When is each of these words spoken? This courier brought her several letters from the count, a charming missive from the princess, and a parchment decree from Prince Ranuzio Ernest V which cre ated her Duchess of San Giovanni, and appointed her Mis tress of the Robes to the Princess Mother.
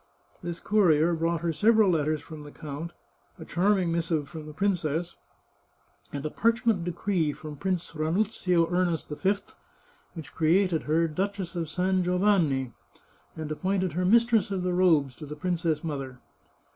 This 0.41 0.59
courier 0.59 1.13
brought 1.13 1.41
her 1.41 1.53
several 1.53 1.91
letters 1.91 2.21
from 2.23 2.41
the 2.41 2.51
count, 2.51 2.91
a 3.37 3.45
charming 3.45 3.91
missive 3.91 4.27
from 4.27 4.47
the 4.47 4.51
princess, 4.51 5.15
and 6.11 6.25
a 6.25 6.31
parchment 6.31 6.83
decree 6.83 7.33
from 7.33 7.55
Prince 7.55 7.93
Ranuzio 7.95 8.65
Ernest 8.71 9.09
V 9.09 9.35
which 10.15 10.33
cre 10.33 10.45
ated 10.63 10.83
her 10.85 11.07
Duchess 11.07 11.55
of 11.55 11.69
San 11.69 12.03
Giovanni, 12.03 12.71
and 13.35 13.51
appointed 13.51 13.91
her 13.93 14.03
Mis 14.03 14.25
tress 14.25 14.49
of 14.49 14.63
the 14.63 14.73
Robes 14.73 15.15
to 15.17 15.27
the 15.27 15.35
Princess 15.35 15.83
Mother. 15.83 16.17